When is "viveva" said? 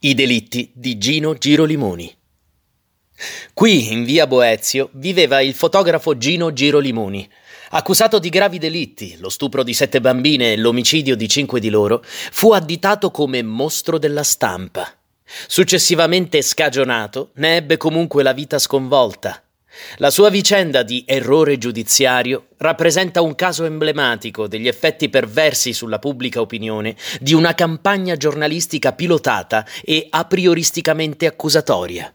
4.92-5.40